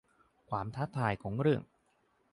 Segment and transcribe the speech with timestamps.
[0.49, 1.63] ความท้าทายของเรื่อง